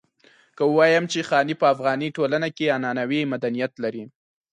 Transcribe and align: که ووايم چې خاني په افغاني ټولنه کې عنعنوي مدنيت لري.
که 0.57 0.63
ووايم 0.67 1.05
چې 1.11 1.19
خاني 1.29 1.55
په 1.61 1.65
افغاني 1.73 2.07
ټولنه 2.17 2.47
کې 2.57 2.73
عنعنوي 2.77 3.21
مدنيت 3.33 3.73
لري. 3.83 4.03